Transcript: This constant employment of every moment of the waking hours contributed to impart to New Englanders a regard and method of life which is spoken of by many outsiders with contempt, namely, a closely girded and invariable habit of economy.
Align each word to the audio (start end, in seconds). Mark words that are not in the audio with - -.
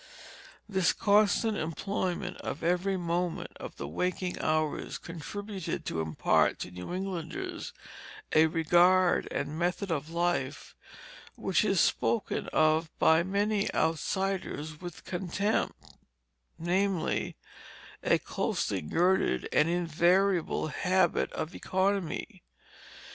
This 0.67 0.93
constant 0.93 1.57
employment 1.59 2.37
of 2.37 2.63
every 2.63 2.97
moment 2.97 3.51
of 3.59 3.75
the 3.75 3.87
waking 3.87 4.39
hours 4.41 4.97
contributed 4.97 5.85
to 5.85 6.01
impart 6.01 6.57
to 6.61 6.71
New 6.71 6.91
Englanders 6.91 7.71
a 8.33 8.47
regard 8.47 9.27
and 9.29 9.59
method 9.59 9.91
of 9.91 10.09
life 10.09 10.73
which 11.35 11.63
is 11.63 11.79
spoken 11.79 12.47
of 12.47 12.89
by 12.97 13.21
many 13.21 13.71
outsiders 13.75 14.81
with 14.81 15.05
contempt, 15.05 15.79
namely, 16.57 17.35
a 18.01 18.17
closely 18.17 18.81
girded 18.81 19.47
and 19.53 19.69
invariable 19.69 20.69
habit 20.69 21.31
of 21.33 21.53
economy. 21.53 22.41